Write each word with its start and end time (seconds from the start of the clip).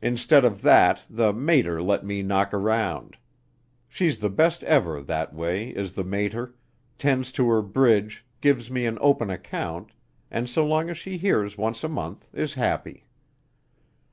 Instead 0.00 0.44
of 0.44 0.62
that, 0.62 1.02
the 1.10 1.32
mater 1.32 1.82
let 1.82 2.06
me 2.06 2.22
knock 2.22 2.54
around. 2.54 3.16
She's 3.88 4.20
the 4.20 4.30
best 4.30 4.62
ever 4.62 5.00
that 5.00 5.34
way, 5.34 5.70
is 5.70 5.90
the 5.94 6.04
mater 6.04 6.54
tends 6.98 7.32
to 7.32 7.48
her 7.48 7.60
Bridge, 7.60 8.24
gives 8.40 8.70
me 8.70 8.86
an 8.86 8.96
open 9.00 9.28
account, 9.28 9.90
and, 10.30 10.48
so 10.48 10.64
long 10.64 10.88
as 10.88 10.98
she 10.98 11.16
hears 11.18 11.58
once 11.58 11.82
a 11.82 11.88
month, 11.88 12.28
is 12.32 12.54
happy. 12.54 13.06